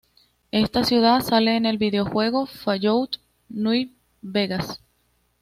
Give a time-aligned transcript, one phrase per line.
[0.49, 3.89] Esta ciudad sale en el videojuego Fallout:New
[4.23, 4.81] Vegas